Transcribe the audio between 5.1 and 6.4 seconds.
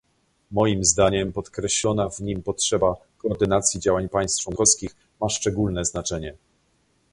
ma szczególne znaczenie